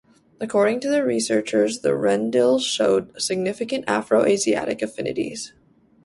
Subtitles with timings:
[0.39, 5.53] According to the researchers, the Rendille showed significant Afro-Asiatic affinities.